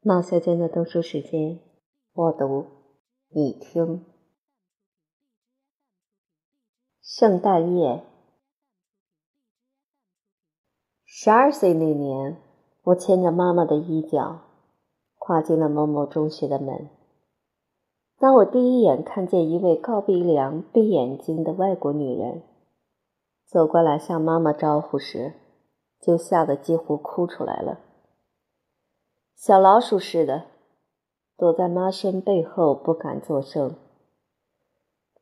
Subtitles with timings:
[0.00, 1.58] 毛小娟的读书时间，
[2.12, 2.66] 我读，
[3.30, 4.06] 你听。
[7.02, 8.04] 圣诞夜，
[11.04, 12.40] 十二岁那年，
[12.84, 14.42] 我牵着妈妈的衣角，
[15.18, 16.88] 跨进了某某中学的门。
[18.18, 22.44] 当我第一眼看见一位高鼻梁、闭眼睛的外国女人
[23.44, 25.34] 走过来向妈妈招呼时，
[26.00, 27.80] 就吓得几乎哭出来了。
[29.40, 30.46] 小老鼠似的
[31.36, 33.76] 躲在妈身背后，不敢作声。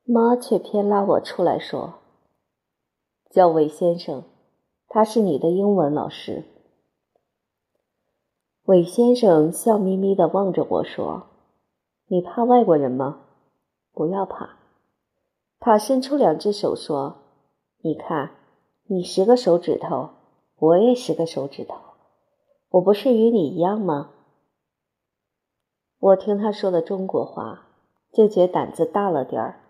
[0.04, 1.96] 妈却偏拉我出来说
[3.28, 4.24] ：“叫韦先生，
[4.88, 6.44] 他是你的英文老师。”
[8.64, 11.26] 韦先生笑眯眯的望着我说
[12.08, 13.20] ：“你怕外国人吗？
[13.92, 14.56] 不要怕。”
[15.60, 17.18] 他伸出两只手说
[17.84, 18.30] ：“你看，
[18.84, 20.08] 你十个手指头，
[20.56, 21.76] 我也十个手指头。”
[22.68, 24.12] 我不是与你一样吗？
[25.98, 27.68] 我听他说的中国话，
[28.12, 29.60] 就觉胆子大了点儿，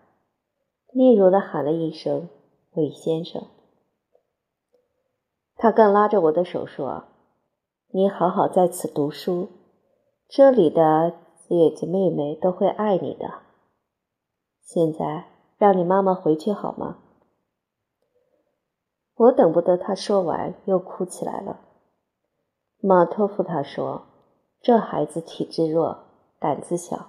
[0.93, 2.27] 嗫嚅的喊了一声
[2.75, 3.43] “韦先生”。
[5.55, 7.05] 他更拉着我的手说
[7.93, 9.47] ：“你好好在此读书，
[10.27, 11.13] 这里的
[11.47, 13.41] 姐姐妹妹都会爱你的。
[14.61, 15.27] 现在
[15.57, 16.99] 让你妈妈回去好吗？”
[19.15, 21.61] 我等不得他说完，又哭起来了。
[22.79, 24.03] 马托夫他说
[24.61, 26.05] ：“这孩子体质弱，
[26.39, 27.07] 胆子小，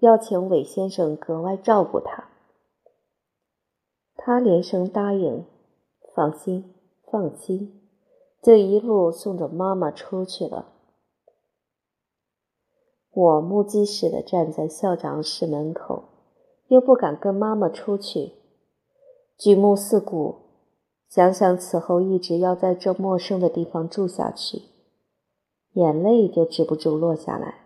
[0.00, 2.24] 要请韦先生格外照顾他。”
[4.16, 5.44] 他连声答应
[6.14, 6.74] ：“放心，
[7.10, 7.80] 放心。”
[8.40, 10.66] 就一路送着妈妈出去了。
[13.10, 16.04] 我目击似的站在校长室门口，
[16.68, 18.32] 又不敢跟妈妈出去，
[19.38, 20.36] 举目四顾，
[21.08, 24.73] 想想此后一直要在这陌生的地方住下去。
[25.74, 27.60] 眼泪就止不住落下来。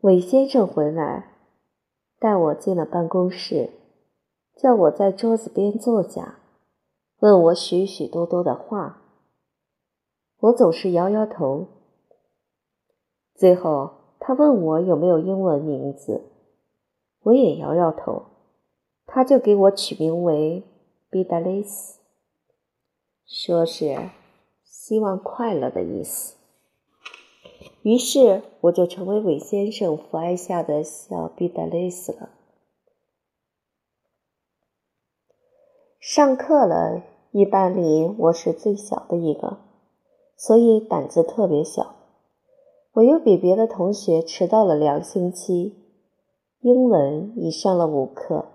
[0.00, 1.36] 韦先生回来，
[2.18, 3.70] 带我进了办公室，
[4.56, 6.38] 叫我在桌子边坐下，
[7.20, 9.02] 问我许许多多的话。
[10.38, 11.66] 我总是摇摇头。
[13.34, 16.24] 最后，他问我有没有英文名字，
[17.22, 18.24] 我也摇摇头。
[19.06, 20.64] 他就给我取名为
[21.10, 22.00] b i d a l i s，
[23.24, 24.10] 说是。
[24.84, 26.34] 希望快乐的意思。
[27.82, 32.30] 于是我就成为韦先生抚爱下的小毕达雷斯了。
[36.00, 37.00] 上课了，
[37.30, 39.58] 一班里我是最小的一个，
[40.36, 41.94] 所以胆子特别小。
[42.94, 45.76] 我又比别的同学迟到了两星期，
[46.58, 48.46] 英文已上了五课。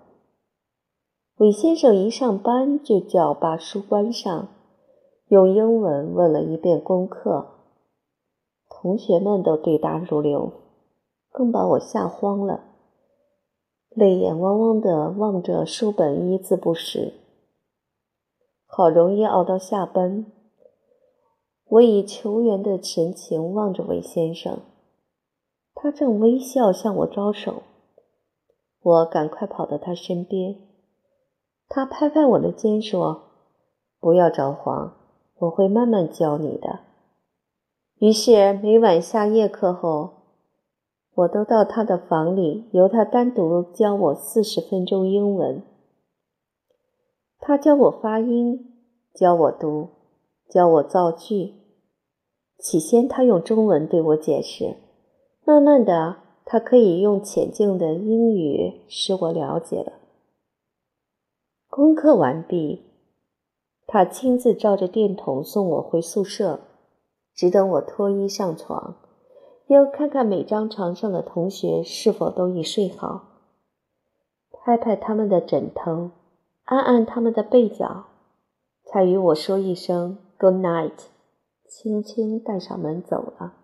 [1.38, 4.48] 韦先生一上班就叫把书关上。
[5.28, 7.48] 用英文问了一遍功课，
[8.70, 10.50] 同学们都对答如流，
[11.30, 12.64] 更把我吓慌了，
[13.90, 17.12] 泪眼汪汪的望着书本一字不识。
[18.64, 20.24] 好容易熬到下班，
[21.68, 24.60] 我以求援的神情望着韦先生，
[25.74, 27.62] 他正微笑向我招手，
[28.80, 30.56] 我赶快跑到他身边，
[31.68, 33.24] 他拍拍我的肩说
[34.00, 34.94] ：“不要着慌。”
[35.38, 36.80] 我会慢慢教你的。
[37.98, 40.10] 于是每晚下夜课后，
[41.14, 45.62] 我都到他的房里，由他单独教我四十分钟英文。
[47.40, 48.74] 他教我发音，
[49.14, 49.88] 教我读，
[50.48, 51.54] 教我造句。
[52.58, 54.76] 起先他用中文对我解释，
[55.44, 59.92] 慢慢的，他可以用浅近的英语使我了解了。
[61.68, 62.87] 功课完毕。
[63.90, 66.60] 他亲自照着电筒送我回宿舍，
[67.34, 68.96] 只等我脱衣上床，
[69.68, 73.24] 又看看每张床上的同学是否都已睡好，
[74.52, 76.10] 拍拍他们的枕头，
[76.64, 78.04] 按按他们的被角，
[78.84, 81.06] 才与我说一声 “good night”，
[81.66, 83.54] 轻轻带上门走了。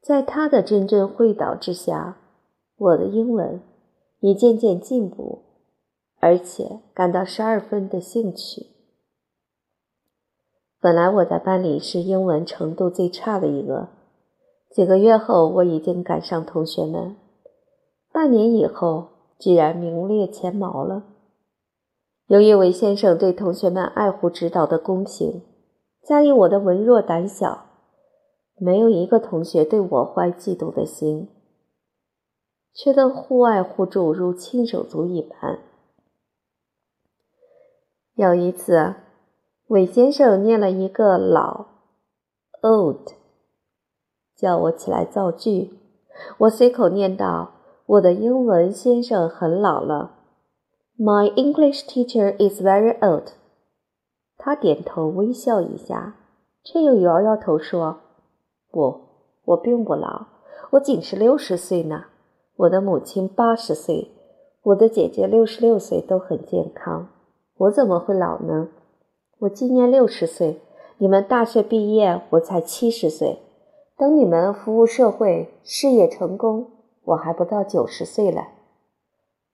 [0.00, 2.16] 在他的谆谆会导之下，
[2.76, 3.62] 我的英文
[4.18, 5.45] 已渐渐进步。
[6.18, 8.66] 而且感到十二分的兴趣。
[10.80, 13.88] 本来我在班里是英文程度最差的一个，
[14.70, 17.16] 几个月后我已经赶上同学们，
[18.12, 19.08] 半年以后
[19.38, 21.04] 居然名列前茅了。
[22.28, 25.42] 由于韦先生对同学们爱护指导的公平，
[26.02, 27.66] 加以我的文弱胆小，
[28.58, 31.28] 没有一个同学对我怀嫉妒的心，
[32.74, 35.60] 却都互爱互助，如亲手足一般。
[38.16, 38.94] 有一次，
[39.66, 41.66] 韦先生念了一个“老
[42.62, 43.10] ”（old）
[44.34, 45.78] 叫我起来造句。
[46.38, 47.50] 我随口念道
[47.84, 50.12] ：“我的英文先生很老了。”
[50.98, 53.32] My English teacher is very old。
[54.38, 56.16] 他点头微笑一下，
[56.64, 58.00] 却又摇摇头说
[58.72, 58.98] ：“不，
[59.44, 60.28] 我并不老，
[60.70, 62.04] 我仅是六十岁呢。
[62.56, 64.10] 我的母亲八十岁，
[64.62, 67.10] 我的姐姐六十六岁，都很健康。
[67.58, 68.68] 我怎么会老呢？
[69.38, 70.60] 我今年六十岁，
[70.98, 73.38] 你们大学毕业，我才七十岁。
[73.96, 76.70] 等你们服务社会，事业成功，
[77.04, 78.48] 我还不到九十岁了。”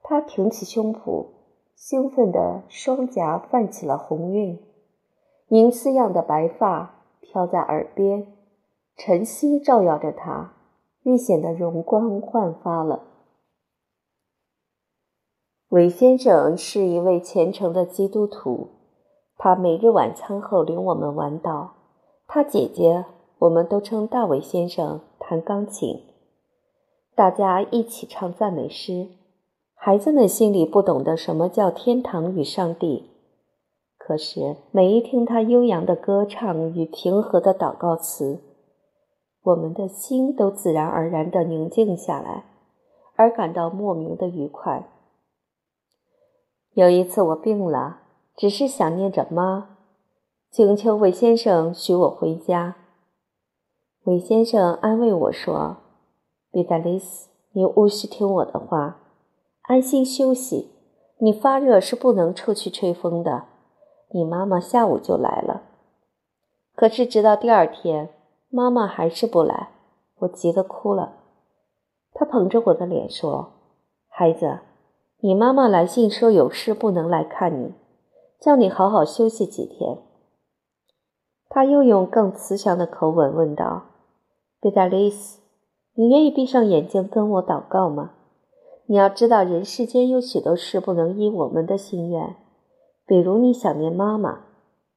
[0.03, 1.27] 他挺起胸脯，
[1.77, 4.59] 兴奋的双颊泛起了红晕，
[5.51, 8.27] 银丝样的白发飘在耳边，
[8.97, 10.55] 晨曦照耀着他，
[11.05, 13.05] 愈显得容光焕发了。
[15.73, 18.69] 韦先生是一位虔诚的基督徒，
[19.39, 21.73] 他每日晚餐后领我们玩道，
[22.27, 23.07] 他姐姐
[23.39, 26.03] 我们都称大伟先生弹钢琴，
[27.15, 29.09] 大家一起唱赞美诗。
[29.75, 33.09] 孩子们心里不懂得什么叫天堂与上帝，
[33.97, 38.43] 可是每一听他悠扬的歌唱与平和的祷告词，
[39.43, 42.45] 我们的心都自然而然地宁静下来，
[43.17, 44.91] 而感到莫名的愉快。
[46.75, 47.99] 有一次我病了，
[48.35, 49.77] 只是想念着妈，
[50.51, 52.77] 请求韦先生许我回家。
[54.05, 55.77] 韦先生安慰我说
[56.51, 58.97] ：“比达丽斯，你务须听我的话。”
[59.69, 60.71] 安心休息，
[61.19, 63.45] 你发热是不能出去吹风的。
[64.09, 65.63] 你妈妈下午就来了，
[66.75, 68.09] 可是直到第二天，
[68.49, 69.69] 妈妈还是不来，
[70.21, 71.17] 我急得哭了。
[72.15, 73.53] 她捧着我的脸说
[74.09, 74.61] ：“孩子，
[75.25, 77.75] 你妈妈来信说有事不能来看你，
[78.41, 79.99] 叫你好好休息几天。”
[81.49, 83.85] 他又用更慈祥的口吻问道
[84.61, 85.41] ：“贝达丽斯，
[85.95, 88.15] 你愿意闭上眼睛跟我祷告吗？”
[88.87, 92.35] 你要知道，人世间有许多事不能依我们的心愿，
[93.07, 94.41] 比如你想念妈妈，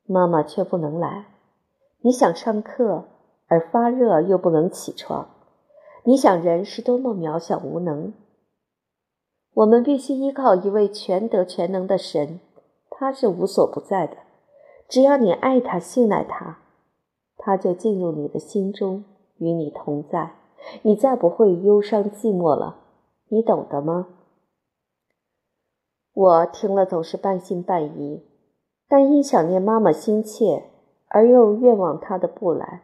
[0.07, 1.25] 妈妈却不能来；
[2.01, 3.05] 你想上课
[3.45, 5.29] 而发热又不能起床。
[6.03, 8.11] 你想，人是多么渺小无能。
[9.55, 12.41] 我们必须依靠一位全德全能的神，
[12.89, 14.17] 他是无所不在的。
[14.89, 16.59] 只要你爱他、信赖他，
[17.37, 19.05] 他就进入你的心中，
[19.37, 20.35] 与你同在，
[20.81, 22.81] 你再不会忧伤寂寞了。
[23.29, 24.07] 你懂得吗？
[26.13, 28.25] 我听了总是半信半疑，
[28.89, 30.65] 但因想念妈妈心切，
[31.07, 32.83] 而又愿望她的不来，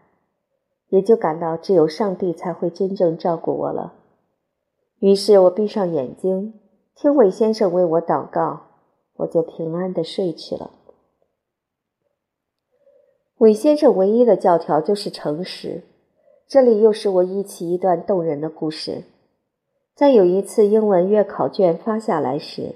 [0.87, 3.95] 也就感到只有上帝才会真正照顾我了。
[4.99, 6.59] 于是我闭上眼睛，
[6.95, 8.67] 听韦先生为我祷告，
[9.17, 10.71] 我就平安的睡去了。
[13.37, 15.81] 韦先生唯一的教条就是诚实，
[16.47, 19.03] 这里又使我忆起一段动人的故事。
[19.95, 22.75] 在有一次英文月考卷发下来时，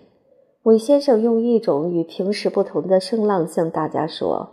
[0.64, 4.50] 韦先生用一种与平时不同的声浪向大家说：“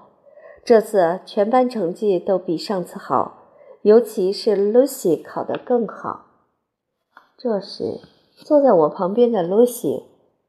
[0.62, 3.48] 这次全班成绩都比上次好，
[3.80, 6.26] 尤其是 Lucy 考得更好。”
[7.38, 8.00] 这时，
[8.36, 10.02] 坐在我旁边的 Lucy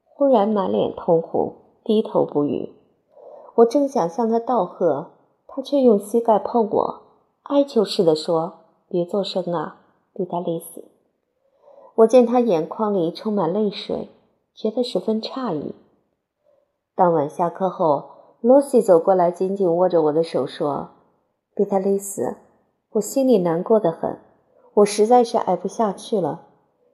[0.05, 2.73] 忽然满脸通红，低头不语。
[3.55, 5.11] 我正想向他道贺，
[5.47, 7.01] 他却用膝盖碰我，
[7.43, 8.53] 哀求似的说
[8.89, 9.81] ：“别作声啊，
[10.13, 10.85] 比达丽斯。”
[11.95, 14.09] 我见他眼眶里充满泪水，
[14.55, 15.75] 觉得十分诧异。
[16.95, 18.09] 当晚下课后，
[18.41, 20.89] 露西走过来，紧紧握着我的手说
[21.53, 22.37] ：“贝塔丽斯，
[22.93, 24.19] 我心里难过的很，
[24.75, 26.47] 我实在是挨不下去了。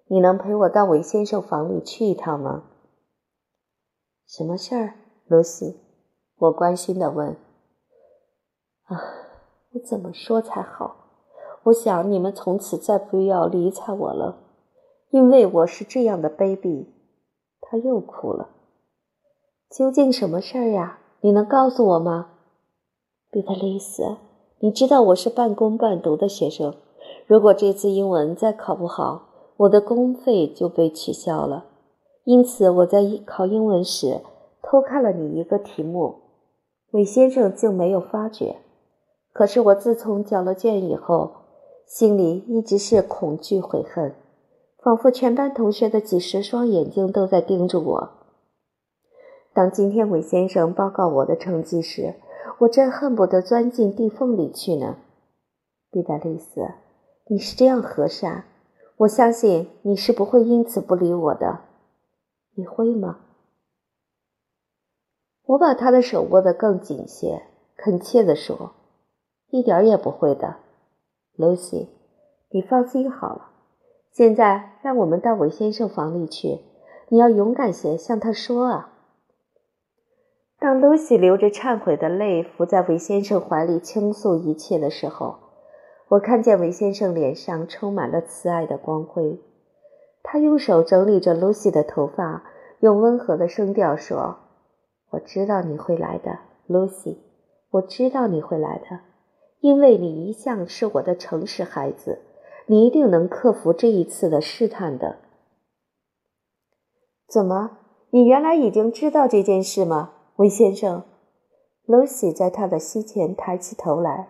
[0.09, 2.63] 你能陪我到韦先生房里去一趟吗
[4.27, 4.93] ？”“什么事儿？”
[5.27, 5.79] 罗西，
[6.37, 7.37] 我关心的问。
[8.87, 9.01] “啊，
[9.73, 10.95] 我怎么说才好？
[11.63, 14.45] 我想你们从此再不要理睬我了。”
[15.11, 16.85] 因为我是这样的卑鄙，
[17.61, 18.49] 他又哭了。
[19.67, 20.99] 究竟什么事儿呀？
[21.21, 22.29] 你能告诉我吗，
[23.31, 24.17] 比特丽斯？
[24.59, 26.75] 你知道我是半工半读的学生，
[27.25, 29.28] 如果这次英文再考不好，
[29.59, 31.65] 我的公费就被取消了。
[32.23, 34.21] 因此，我在考英文时
[34.61, 36.15] 偷看了你一个题目，
[36.91, 38.57] 韦先生竟没有发觉。
[39.33, 41.31] 可是我自从交了卷以后，
[41.85, 44.15] 心里一直是恐惧悔恨。
[44.81, 48.09] 仿佛全班同学的几十双眼睛都在盯着我。
[49.53, 52.15] 当今天韦先生报告我的成绩时，
[52.59, 54.95] 我真恨不得钻进地缝里去呢。
[55.91, 56.61] 毕达利斯，
[57.27, 58.45] 你是这样和善，
[58.99, 61.61] 我相信你是不会因此不理我的。
[62.55, 63.19] 你会吗？
[65.45, 67.43] 我把他的手握得更紧些，
[67.77, 68.73] 恳切地说
[69.51, 70.57] ：“一点也不会的，
[71.37, 71.87] 露西。
[72.49, 73.51] 你放心好了。
[74.11, 76.59] 现在让我们到韦先生房里去，
[77.07, 78.93] 你要勇敢些，向他说啊。”
[80.59, 85.39] 当露西流着忏悔的泪伏在韦先生怀里倾诉一切的时候，
[86.09, 89.39] 我看见韦先生脸上充满了慈爱的光辉。
[90.23, 92.43] 他用手整理着露西的头发，
[92.79, 94.37] 用温和的声调说
[95.11, 97.19] ：“我知道你会来的，露西，
[97.71, 99.01] 我知道你会来的，
[99.59, 102.19] 因为你一向是我的诚实孩子，
[102.65, 105.17] 你一定能克服这一次的试探的。”
[107.29, 107.77] 怎么，
[108.09, 110.13] 你原来已经知道这件事吗？
[110.37, 111.03] 韦先生，
[111.85, 114.29] 露西在他的膝前抬起头来，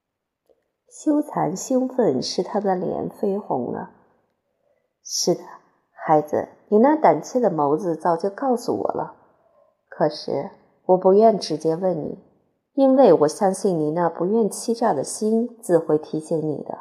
[0.91, 3.91] 羞惭、兴奋使他的脸绯红了。
[5.03, 5.41] 是的，
[5.93, 9.15] 孩子，你那胆怯的眸子早就告诉我了。
[9.87, 10.49] 可是
[10.85, 12.19] 我不愿直接问你，
[12.73, 16.79] 因为我相信你那不愿欺诈的心自会提醒你的。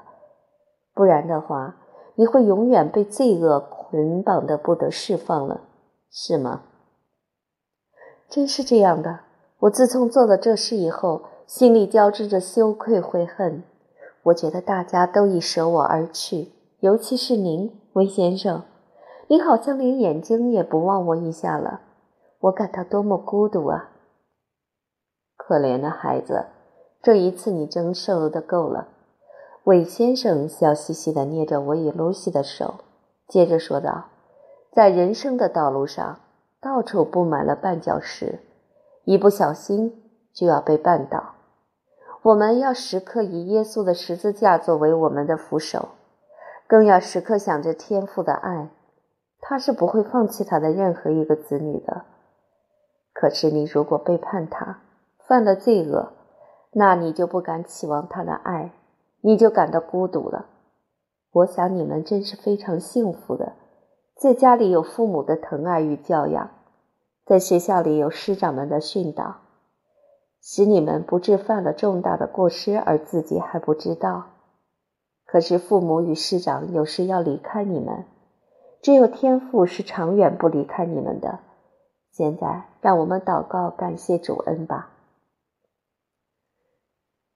[0.94, 1.76] 不然的话，
[2.14, 5.60] 你会永远被罪恶捆绑的不得释放了，
[6.10, 6.62] 是吗？
[8.28, 9.20] 真是这样的。
[9.60, 13.62] 我自从做了这事以后，心里交织着羞愧悔恨。
[14.28, 18.62] 我觉得大家都已舍我而去，尤其是您，韦先生，
[19.28, 21.80] 您好像连眼睛也不望我一下了。
[22.40, 23.90] 我感到多么孤独啊！
[25.36, 26.46] 可怜的孩子，
[27.02, 28.88] 这一次你真受的够了。
[29.64, 32.74] 韦先生笑嘻嘻地捏着我与露西的手，
[33.26, 34.06] 接着说道
[34.72, 36.20] ：“在人生的道路上。”
[36.60, 38.40] 到处布满了绊脚石，
[39.04, 41.36] 一不小心就要被绊倒。
[42.22, 45.90] 我们要时刻以耶稣的十字架作为我们的扶手，
[46.66, 48.70] 更要时刻想着天父的爱，
[49.40, 52.02] 他是不会放弃他的任何一个子女的。
[53.12, 54.80] 可是你如果背叛他，
[55.26, 56.12] 犯了罪恶，
[56.72, 58.72] 那你就不敢期望他的爱，
[59.20, 60.46] 你就感到孤独了。
[61.32, 63.52] 我想你们真是非常幸福的。
[64.16, 66.50] 在家里有父母的疼爱与教养，
[67.24, 69.36] 在学校里有师长们的训导，
[70.50, 74.28] 使你们不致犯了重大的过失而自己还不知道。
[75.26, 78.06] 可是父母与师长有时要离开你们，
[78.80, 81.40] 只有天父是长远不离开你们的。
[82.12, 84.88] 现在让我们祷告，感谢主恩吧。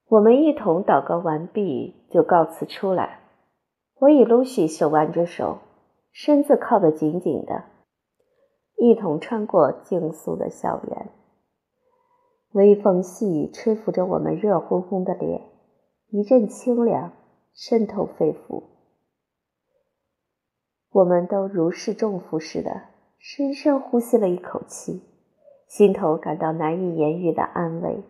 [0.09, 3.21] 我们一同祷告完毕，就告辞出来。
[3.99, 5.59] 我与露西手挽着手。
[6.13, 7.65] 身子靠得紧紧的，
[8.79, 11.11] 一同穿过静肃的校园。
[12.53, 15.43] 微风细雨吹拂着我们热烘烘的脸，
[16.11, 17.13] 一阵清凉
[17.55, 18.65] 渗透肺腑。
[20.91, 22.83] 我们都如释重负似的，
[23.19, 25.03] 深深呼吸了一口气，
[25.67, 28.03] 心头感到难以言喻的安慰。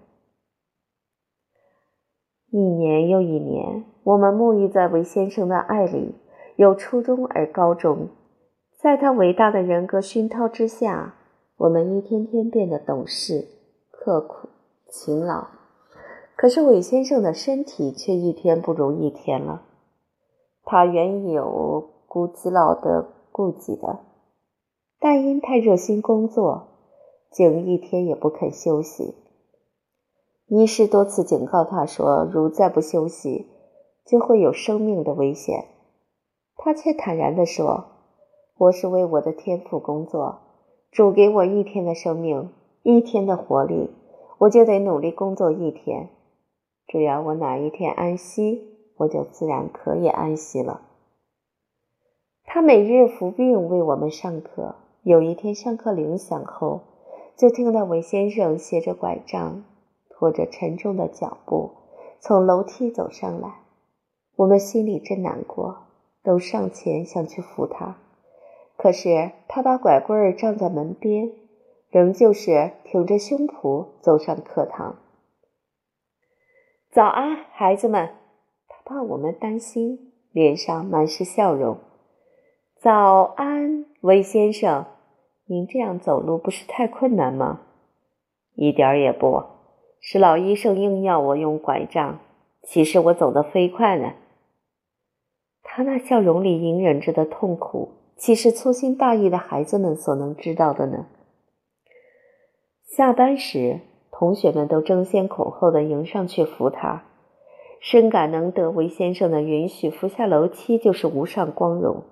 [2.50, 6.16] 一年又一年，我们沐浴在韦先生的爱里。
[6.56, 8.10] 由初中而高中，
[8.76, 11.14] 在他伟大的人格熏陶之下，
[11.56, 13.48] 我们一天天变得懂事、
[14.04, 14.48] 刻苦、
[14.88, 15.46] 勤劳。
[16.34, 19.62] 可是韦先生的身体却一天不如一天了。
[20.64, 24.00] 他原有孤子老的顾忌的，
[24.98, 26.66] 但因太热心工作，
[27.30, 29.14] 竟一天也不肯休息。
[30.48, 33.46] 医师多次警告他说，如再不休息，
[34.04, 35.66] 就会有生命的危险。
[36.56, 37.84] 他却坦然地说
[38.58, 40.40] ：“我是为我的天赋工作，
[40.90, 42.50] 主给我一天的生命，
[42.82, 43.90] 一天的活力，
[44.38, 46.08] 我就得努力工作一天。
[46.86, 50.82] 只要我哪一天安息，我就自然可以安息了。”
[52.44, 54.76] 他每日服病为我们上课。
[55.02, 56.80] 有一天上课铃响后，
[57.36, 59.64] 就听到韦先生携着拐杖，
[60.08, 61.70] 拖着沉重的脚步
[62.20, 63.62] 从楼梯走上来。
[64.36, 65.78] 我们心里真难过。
[66.24, 67.96] 都上前想去扶他，
[68.76, 71.32] 可是他把拐棍儿站在门边，
[71.92, 74.96] 仍旧是挺着胸脯走上课堂。
[76.90, 78.14] 早安，孩子们！
[78.66, 81.76] 他怕我们担心，脸上满是笑容。
[82.80, 84.86] 早安，韦先生，
[85.44, 87.60] 您这样走路不是太困难吗？
[88.54, 89.44] 一点儿也不
[90.00, 92.20] 是，老医生硬要我用拐杖，
[92.62, 94.14] 其实我走得飞快呢。
[95.62, 101.06] 他那笑容里隐忍着的痛苦，岂是粗心大意的孩子们所能知道的呢？
[102.94, 103.80] 下班时，
[104.10, 107.04] 同学们都争先恐后的迎上去扶他，
[107.80, 112.02] 深感能得韦先生的允许扶下楼梯就是无上光荣。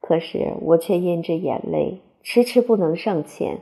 [0.00, 3.60] 可是我却咽着眼泪，迟迟不能上前。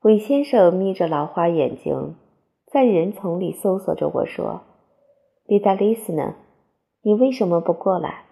[0.00, 2.16] 韦先生眯着老花眼睛，
[2.64, 4.62] 在人丛里搜索着我说
[5.44, 6.36] ：“丽达丽斯呢？”
[7.04, 8.24] 你为什么不过来？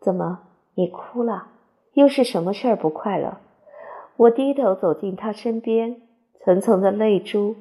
[0.00, 0.42] 怎么，
[0.76, 1.48] 你哭了？
[1.94, 3.38] 又是什么事儿不快乐？”
[4.16, 6.00] 我低头走进他身边，
[6.40, 7.56] 层层的泪珠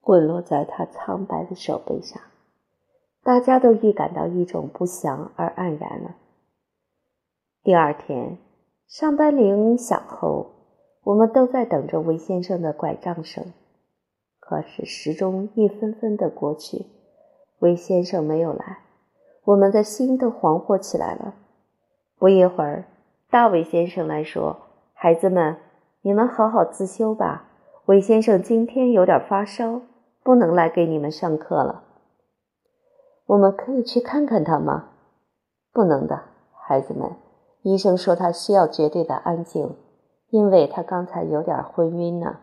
[0.00, 2.20] 滚落在他苍白的手背上。
[3.22, 6.16] 大家都预感到一种不祥而黯然了。
[7.62, 8.38] 第二天，
[8.86, 10.46] 上班铃响后，
[11.02, 13.52] 我们都在等着韦先生的拐杖声。
[14.40, 16.86] 可是时钟一分分的过去，
[17.58, 18.78] 韦先生没有来，
[19.44, 21.34] 我们的心都惶惑起来了。
[22.18, 22.84] 不一会儿，
[23.28, 24.56] 大韦先生来说
[24.94, 25.56] ：“孩子们，
[26.08, 27.44] 你们好好自修吧。
[27.84, 29.82] 韦先生今天有点发烧，
[30.22, 31.82] 不能来给你们上课了。
[33.26, 34.88] 我们可以去看看他吗？
[35.70, 36.22] 不能的，
[36.54, 37.14] 孩子们。
[37.60, 39.76] 医生说他需要绝对的安静，
[40.30, 42.38] 因为他刚才有点昏晕呢。”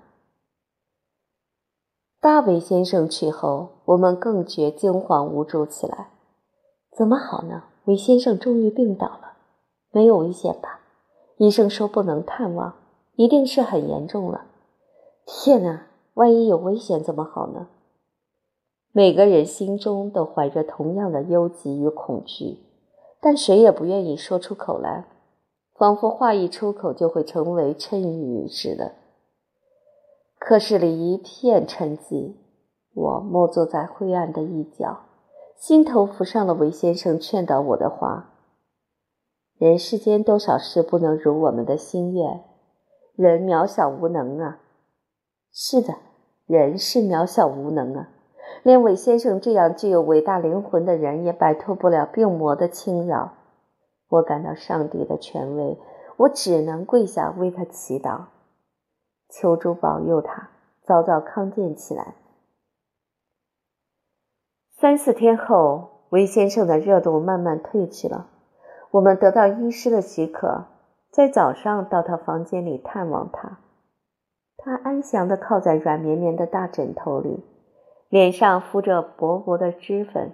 [2.21, 6.09] 大卫先生去后，我们更觉惊慌无助起来。
[6.95, 7.63] 怎么好呢？
[7.85, 9.37] 韦先生终于病倒了，
[9.89, 10.81] 没有危险吧？
[11.37, 12.75] 医生说不能探望，
[13.15, 14.45] 一定是很严重了。
[15.25, 17.67] 天哪，万一有危险怎么好呢？
[18.91, 22.59] 每个人心中都怀着同样的忧急与恐惧，
[23.19, 25.05] 但谁也不愿意说出口来，
[25.73, 28.93] 仿佛话一出口就会成为谶语似的。
[30.37, 32.35] 课室里一片沉寂，
[32.93, 34.99] 我默坐在灰暗的一角，
[35.57, 38.33] 心头浮上了韦先生劝导我的话
[39.57, 42.43] ：“人世间多少事不能如我们的心愿，
[43.15, 44.59] 人渺小无能啊！”
[45.51, 45.95] 是的，
[46.45, 48.09] 人是渺小无能啊，
[48.63, 53.33] 连韦先生这样具有伟大灵魂的人也摆脱不了病魔的侵扰。
[54.09, 55.77] 我感到上帝的权威，
[56.17, 58.25] 我只能跪下为他祈祷。
[59.29, 60.49] 求主保佑他
[60.83, 62.15] 早早康健起来。
[64.77, 68.27] 三四天后，韦先生的热度慢慢退去了。
[68.91, 70.65] 我们得到医师的许可，
[71.15, 73.59] 在早上到他房间里探望他。
[74.57, 77.41] 他安详地靠在软绵绵的大枕头里，
[78.09, 80.33] 脸上敷着薄薄的脂粉。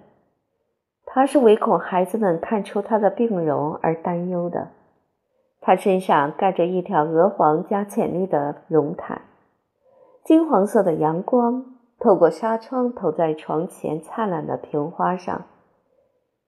[1.06, 4.70] 他是唯恐孩子们看出他的病容而担忧的。
[5.60, 9.22] 他身上盖着一条鹅黄加浅绿的绒毯，
[10.24, 15.42] 金黄色的阳光透过纱窗投在床前灿烂的瓶花上，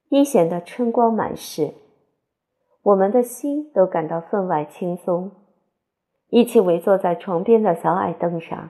[0.08, 1.74] 一显得春光满室。
[2.84, 5.30] 我们的心都感到分外轻松，
[6.28, 8.68] 一起围坐在床边的小矮凳上。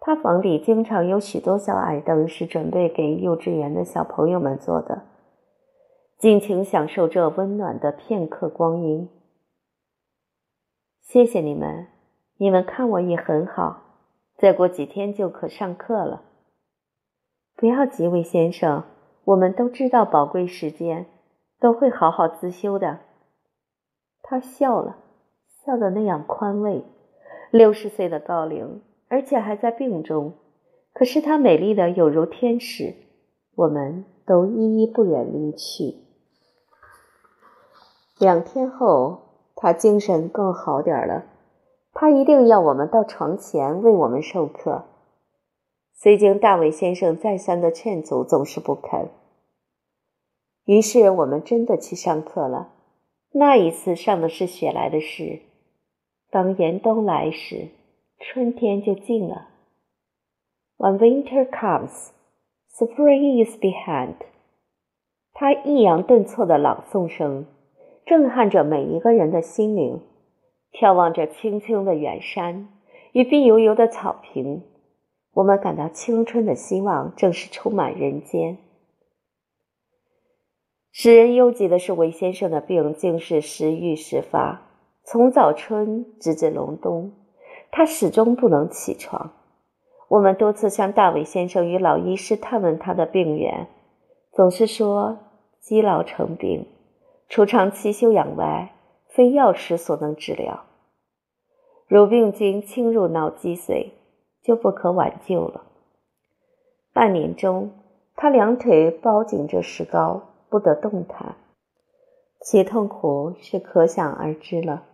[0.00, 5.04] 他房里经常有许多小矮凳，是准备给幼稚园的小朋友们坐的，
[6.18, 9.08] 尽情享受这温暖的片刻光阴。
[11.00, 11.86] 谢谢你们，
[12.38, 13.84] 你们看我也很好。
[14.36, 16.22] 再过几天就可上课了。
[17.54, 18.82] 不要急，魏先生，
[19.24, 21.06] 我们都知道宝贵时间，
[21.60, 23.00] 都会好好自修的。
[24.22, 24.96] 他笑了，
[25.64, 26.84] 笑得那样宽慰。
[27.50, 30.34] 六十岁的高龄，而且还在病中，
[30.92, 32.94] 可是她美丽的有如天使。
[33.54, 35.96] 我们都依依不忍离去。
[38.18, 39.24] 两天后。
[39.60, 41.24] 他精神更好点了，
[41.92, 44.84] 他一定要我们到床前为我们授课。
[45.92, 49.08] 虽经大卫先生再三的劝阻，总是不肯。
[50.68, 52.74] 于是我们真的去上课了。
[53.32, 55.40] 那一次上的是雪莱的诗。
[56.30, 57.68] 当严冬来时，
[58.18, 59.48] 春天就近了。
[60.76, 62.10] When winter comes,
[62.70, 64.16] spring is behind。
[65.32, 67.46] 他抑扬顿挫的朗诵声。
[68.04, 70.02] 震撼着每一个人的心灵。
[70.74, 72.68] 眺望着青青的远山
[73.12, 74.62] 与碧油油的草坪，
[75.32, 78.58] 我们感到青春的希望正是充满人间。
[81.00, 84.62] 使人忧急的是，韦先生的病竟是时愈时发，
[85.04, 87.12] 从早春直至隆冬，
[87.70, 89.30] 他始终不能起床。
[90.08, 93.68] 我们多次向大伟先生与老医师探问他的病源，
[94.32, 95.18] 总是说
[95.60, 96.66] 积劳成病。
[97.28, 98.74] 除长期休养外，
[99.06, 100.64] 非药食所能治疗。
[101.86, 103.90] 如病经侵入脑脊髓，
[104.42, 105.62] 就不可挽救了。
[106.92, 107.70] 半年中，
[108.16, 111.36] 他两腿包紧着石膏，不得动弹，
[112.40, 114.84] 其痛苦是可想而知了。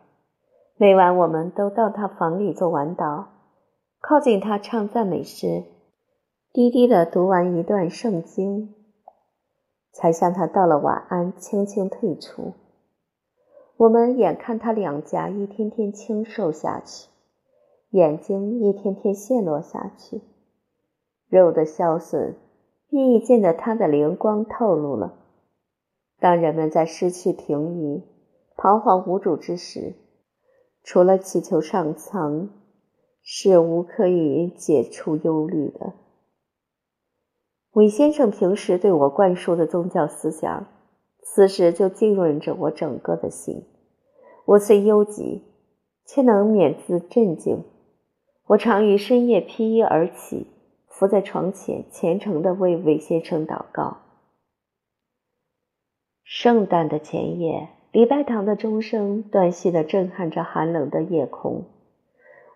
[0.76, 3.24] 每晚，我们都到他房里做晚祷，
[4.00, 5.64] 靠近他唱赞美诗，
[6.52, 8.74] 低低的读完一段圣经。
[9.92, 12.52] 才向他道了晚安，轻轻退出。
[13.76, 17.08] 我们眼看他两颊一天天清瘦下去，
[17.90, 20.20] 眼睛一天天陷落下去，
[21.28, 22.34] 肉的消损，
[22.90, 25.14] 日益见得他的灵光透露了。
[26.24, 28.02] 当人们在失去平移、
[28.56, 29.92] 彷徨无助之时，
[30.82, 32.48] 除了祈求上苍，
[33.22, 35.92] 是无可以解除忧虑的。
[37.72, 40.66] 韦先生平时对我灌输的宗教思想，
[41.22, 43.66] 此时就浸润着我整个的心。
[44.46, 45.42] 我虽忧急，
[46.06, 47.62] 却能免自震惊。
[48.46, 50.46] 我常于深夜披衣而起，
[50.88, 53.98] 伏在床前，虔诚地为韦先生祷告。
[56.24, 61.64] 圣诞的前夜，礼拜堂的钟声断续地震撼着寒冷的夜空。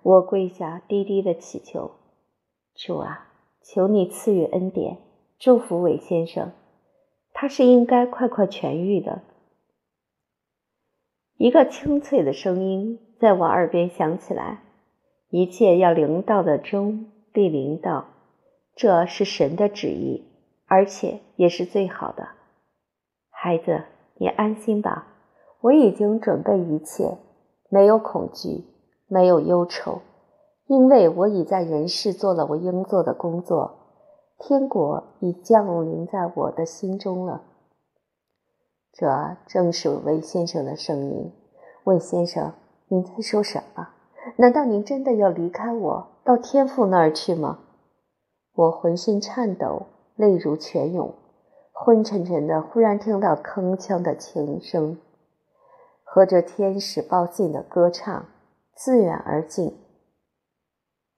[0.03, 1.91] 我跪下，低低地祈求
[2.75, 3.29] ：“主啊，
[3.63, 4.97] 求你赐予恩典，
[5.39, 6.53] 祝福韦先生，
[7.35, 9.21] 他是应该快快痊愈的。”
[11.37, 14.63] 一个清脆的声音在我耳边响起来
[15.29, 18.07] ：“一切要临到的钟必临到，
[18.75, 20.25] 这是神的旨意，
[20.65, 22.31] 而且也是最好的。”
[23.41, 23.85] 孩子，
[24.17, 25.07] 你安心吧，
[25.61, 27.19] 我已经准备一切，
[27.69, 28.65] 没有恐惧，
[29.07, 30.01] 没有忧愁，
[30.67, 33.79] 因为我已在人世做了我应做的工作，
[34.39, 37.43] 天国已降临在我的心中了。
[38.93, 41.33] 这正是魏先生的声音。
[41.85, 42.55] 魏先生，
[42.89, 43.91] 您在说什么？
[44.35, 47.61] 难道您真的要离开我，到天父那儿去吗？
[48.57, 51.15] 我浑身颤抖，泪如泉涌。
[51.81, 54.99] 昏沉沉的，忽然听到铿锵的琴声，
[56.03, 58.27] 和着天使报信的歌唱，
[58.75, 59.79] 自远而近。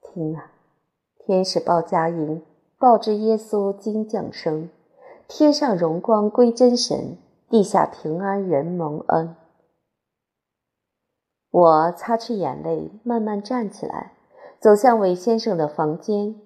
[0.01, 0.51] 听啊，
[1.17, 2.45] 天使报佳音，
[2.77, 4.69] 报知耶稣今降生，
[5.27, 7.17] 天上荣光归真神，
[7.49, 9.35] 地下平安人蒙恩。
[11.49, 14.13] 我擦去眼泪，慢慢站起来，
[14.59, 16.39] 走向韦先生的房间，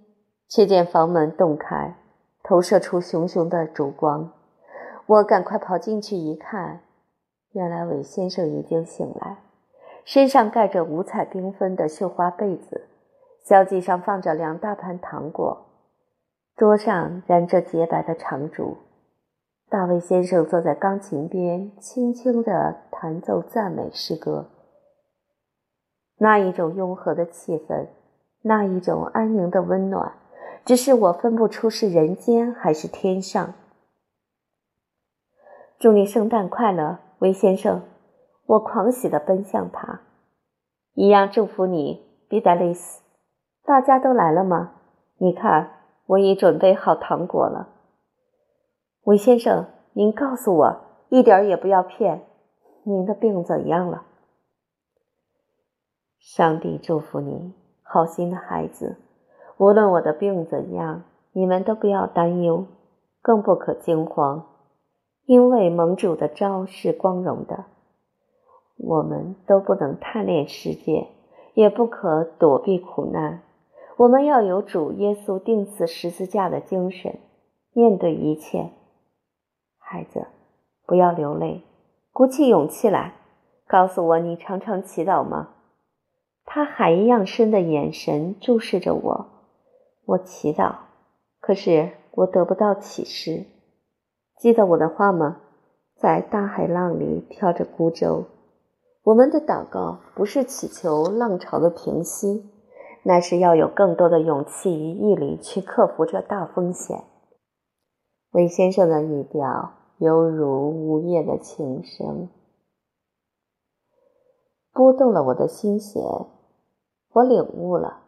[0.48, 1.98] 却见房门洞开。
[2.48, 4.32] 投射出熊熊的烛光，
[5.08, 6.82] 我赶快跑进去一看，
[7.54, 9.38] 原来韦先生已经醒来，
[10.06, 12.84] 身上盖着五彩缤纷的绣花被子，
[13.44, 15.66] 小几上放着两大盘糖果，
[16.56, 18.78] 桌上燃着洁白的长烛。
[19.68, 24.52] 大卫先生坐在钢琴边，轻轻地弹奏赞美诗歌。
[26.20, 27.88] 那一种雍和的气氛，
[28.44, 30.14] 那一种安宁的温暖。
[30.66, 33.54] 只是我分不出是人间还是天上。
[35.78, 37.84] 祝你圣诞快乐，韦先生！
[38.48, 40.02] 我狂喜地奔向他，
[40.94, 43.04] 一样祝福你，比达利斯。
[43.64, 44.74] 大家都来了吗？
[45.18, 45.72] 你看，
[46.08, 47.70] 我已准备好糖果了。
[49.04, 52.26] 韦先生，您告诉我，一点也不要骗，
[52.84, 54.06] 您的病怎样了？
[56.20, 58.98] 上帝祝福你，好心的孩子。
[59.58, 62.66] 无论我的病怎样，你们都不要担忧，
[63.22, 64.46] 更不可惊慌，
[65.26, 67.66] 因为盟主的招是光荣的。
[68.78, 71.08] 我们都不能贪恋世界，
[71.54, 73.42] 也不可躲避苦难。
[73.96, 77.18] 我们要有主耶稣钉死十字架的精神，
[77.72, 78.72] 面对一切。
[79.78, 80.28] 孩子，
[80.86, 81.62] 不要流泪，
[82.12, 83.14] 鼓起勇气来，
[83.68, 85.52] 告诉我你常常祈祷吗？
[86.44, 89.28] 他海一样深的眼神注视着我。
[90.06, 90.76] 我祈祷，
[91.40, 93.46] 可是我得不到启示。
[94.38, 95.42] 记得我的话吗？
[95.96, 98.26] 在大海浪里飘着孤舟。
[99.04, 102.50] 我们的祷告不是祈求浪潮的平息，
[103.04, 107.04] 乃是要有更多的勇气与毅力去克服这大风险。
[108.32, 112.30] 魏先生的语调犹如午夜的琴声，
[114.74, 116.04] 拨动了我的心弦。
[117.14, 118.02] 我领悟了，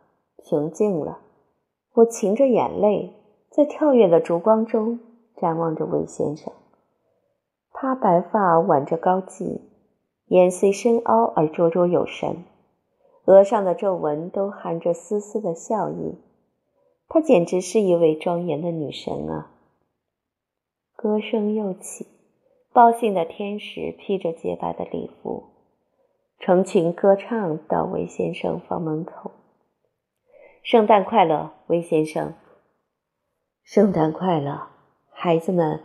[0.44, 1.20] 平静了。
[1.98, 3.12] 我噙着眼泪，
[3.50, 5.00] 在跳跃的烛光中
[5.36, 6.54] 展望着魏先生。
[7.74, 9.62] 他白发挽着高髻，
[10.28, 12.44] 眼虽深凹而灼灼有神，
[13.26, 16.20] 额上的皱纹都含着丝丝的笑意。
[17.10, 19.50] 她简直是一位庄严的女神啊！
[20.96, 22.06] 歌声又起，
[22.74, 25.46] 报信的天使披着洁白的礼服，
[26.38, 29.32] 成群歌唱到韦先生房门口。
[30.68, 32.34] 圣诞快乐，魏先生！
[33.64, 34.68] 圣诞快乐，
[35.10, 35.80] 孩子们！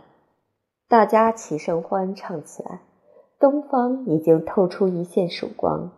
[0.89, 2.81] 大家齐声欢唱起来。
[3.39, 5.89] 东方已经透出一线曙光。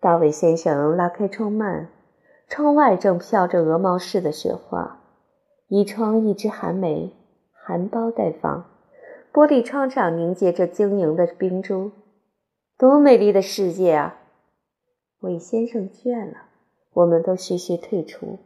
[0.00, 1.86] 大卫先生拉开窗幔，
[2.48, 4.98] 窗外正飘着鹅毛似的雪花。
[5.68, 7.12] 一窗一枝寒梅，
[7.52, 8.64] 含苞待放。
[9.32, 11.92] 玻璃窗上凝结着晶莹的冰珠。
[12.76, 14.18] 多美丽的世界啊！
[15.20, 16.49] 魏先生倦了。
[16.92, 18.38] 我们都徐徐退出，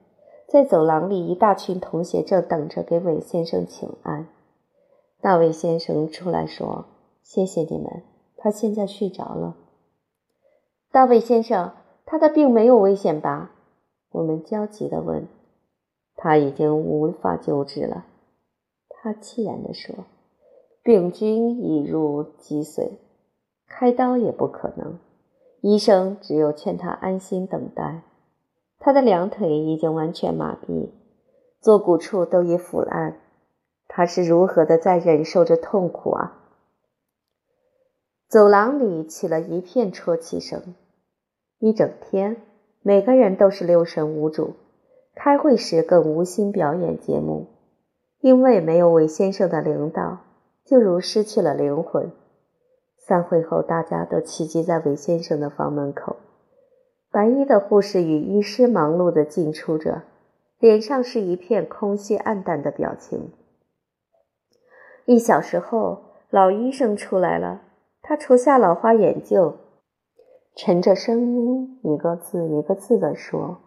[0.47, 4.29] 在走廊里，一大群同学正等着给韦先生请安。
[5.21, 6.85] 大卫先生出来说
[7.25, 8.03] ：“谢谢你们，
[8.37, 9.57] 他现在睡着了。”
[10.93, 11.73] 大卫先生，
[12.05, 13.53] 他的病没有危险吧？
[14.11, 15.27] 我们焦急地问。
[16.17, 18.05] 他已经无法救治了，
[18.89, 20.05] 他凄然地说
[20.85, 22.91] ：“病菌已入脊髓，
[23.67, 24.99] 开刀也不可能。
[25.61, 28.03] 医生只有劝他安心等待。
[28.79, 30.91] 他的两腿已经完全麻痹，
[31.61, 33.21] 坐骨处都已腐烂。
[33.89, 36.41] 他是如何的在忍受着痛苦啊！”
[38.29, 40.75] 走廊里起了一片啜泣声。
[41.59, 42.37] 一整天，
[42.83, 44.55] 每个人都是六神无主。
[45.15, 47.47] 开会时更无心表演节目，
[48.21, 50.19] 因为没有韦先生的领导，
[50.65, 52.11] 就如失去了灵魂。
[52.99, 56.17] 散会后，大家都齐集在韦先生的房门口，
[57.15, 60.03] 白衣的护士与医师忙碌地进出着，
[60.59, 63.31] 脸上是一片空虚暗淡的表情。
[65.05, 67.61] 一小时后，老医生出来了，
[68.03, 69.55] 他除下老花眼镜，
[70.57, 73.59] 沉着声音，一个字一个字地说：“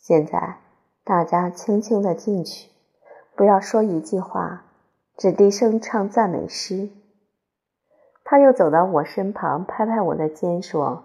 [0.00, 0.60] 现在。”
[1.04, 2.70] 大家轻轻地进去，
[3.36, 4.64] 不要说一句话，
[5.18, 6.88] 只低声唱赞美诗。
[8.24, 11.04] 他又走到我身旁，拍拍我的肩，说：“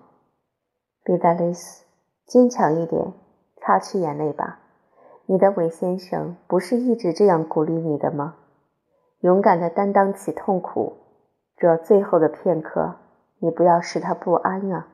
[1.04, 1.86] 比达雷斯，
[2.26, 3.14] 坚强一点，
[3.58, 4.60] 擦去眼泪吧。
[5.26, 8.36] 你的韦先生不是一直这样鼓励你的吗？
[9.20, 10.94] 勇敢地担当起痛苦，
[11.56, 12.96] 这最后的片刻，
[13.40, 14.88] 你不要使他不安啊。”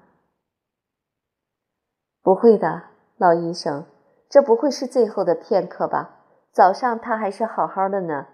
[2.22, 2.84] 不会的，
[3.17, 3.86] 老医生。
[4.30, 6.17] 这不会是最后的片刻吧？
[6.52, 8.28] 早上他还是好好的呢。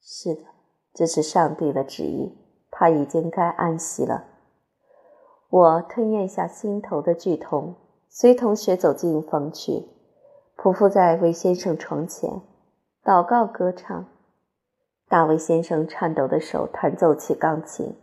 [0.00, 0.40] 是的，
[0.94, 2.38] 这是上帝的旨意，
[2.70, 4.24] 他已经该安息了。
[5.50, 7.74] 我吞咽下心头的剧痛，
[8.08, 9.88] 随同学走进房去，
[10.56, 12.42] 匍匐在魏先生床前，
[13.02, 14.06] 祷告歌唱。
[15.08, 17.96] 大卫先生颤抖的手弹奏起钢琴，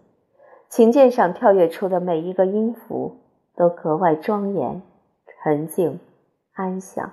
[0.69, 3.17] 琴键上跳跃出的每一个音符
[3.55, 4.81] 都格外庄严、
[5.27, 5.99] 沉静。
[6.53, 7.11] 安详，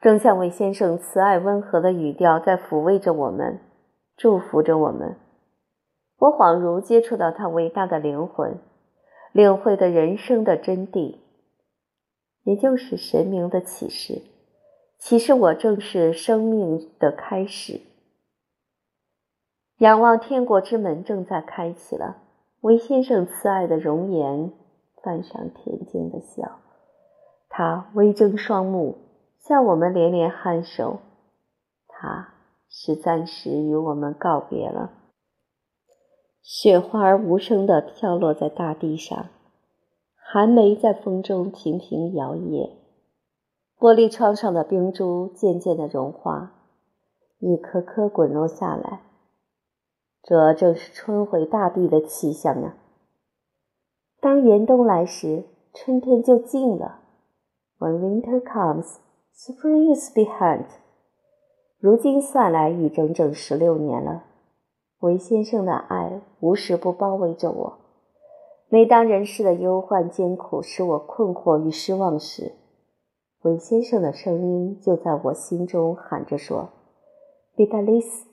[0.00, 3.58] 正像魏先生慈爱温和的语调在抚慰着我们，
[4.16, 5.16] 祝福着我们。
[6.20, 8.56] 我恍如接触到他伟大的灵魂，
[9.34, 11.16] 领会的人生的真谛，
[12.44, 14.22] 也就是神明的启示。
[14.96, 17.80] 启示我正是生命的开始。
[19.78, 22.18] 仰望天国之门正在开启了。
[22.60, 24.52] 韦先生慈爱的容颜
[25.02, 26.60] 泛上恬静的笑。
[27.48, 28.98] 他微睁双目，
[29.40, 31.00] 向我们连连颔首。
[31.88, 32.34] 他
[32.68, 34.92] 是暂时与我们告别了。
[36.46, 39.30] 雪花无声地飘落在大地上，
[40.14, 42.68] 寒梅在风中频频摇曳。
[43.78, 46.52] 玻璃窗上的冰珠渐渐地融化，
[47.38, 49.00] 一颗颗滚落下来。
[50.22, 52.76] 这正是春回大地的气象啊！
[54.20, 57.00] 当严冬来时，春天就近了。
[57.78, 58.96] When winter comes,
[59.34, 60.66] spring is behind。
[61.78, 64.24] 如今算来已整整十六年了。
[65.04, 67.78] 韦先生的爱无时不包围着我。
[68.70, 72.54] 每当人世的忧患艰苦使我困惑与失望时，
[73.42, 76.70] 韦先生的声音就在我心中喊着说
[77.54, 78.26] ：“比达利斯，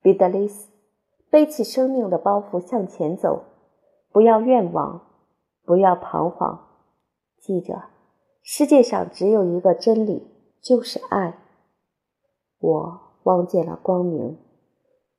[0.00, 0.70] 比达利斯，
[1.28, 3.42] 背起生命的包袱向前走，
[4.10, 5.02] 不要愿望，
[5.66, 6.68] 不要彷徨，
[7.38, 7.82] 记着。”
[8.40, 10.26] 世界上只有一个真理，
[10.62, 11.38] 就是爱。
[12.60, 14.38] 我望见了光明，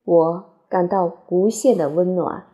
[0.03, 2.48] 我感到无限的温暖。